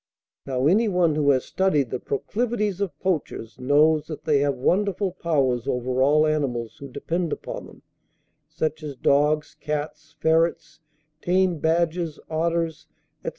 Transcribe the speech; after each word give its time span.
Now 0.47 0.65
any 0.65 0.87
one 0.87 1.13
who 1.13 1.29
has 1.29 1.45
studied 1.45 1.91
the 1.91 1.99
proclivities 1.99 2.81
of 2.81 2.97
poachers, 3.01 3.59
knows 3.59 4.07
that 4.07 4.23
they 4.23 4.39
have 4.39 4.55
wonderful 4.55 5.11
powers 5.11 5.67
over 5.67 6.01
all 6.01 6.25
animals 6.25 6.77
who 6.79 6.87
depend 6.87 7.31
upon 7.31 7.67
them, 7.67 7.81
such 8.49 8.81
as 8.81 8.95
dogs, 8.95 9.53
cats, 9.59 10.15
ferrets, 10.19 10.79
tame 11.21 11.59
badgers, 11.59 12.17
otters, 12.31 12.87
etc. 13.23 13.29